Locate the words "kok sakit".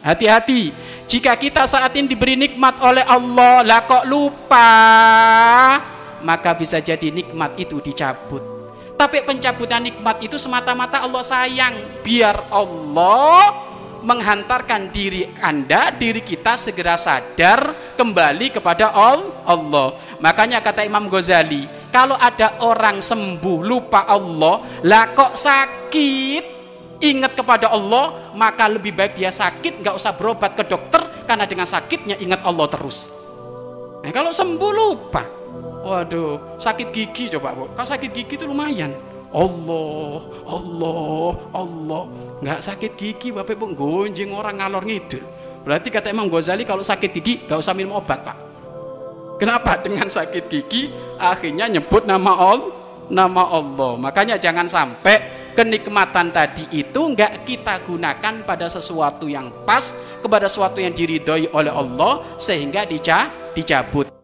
25.12-26.59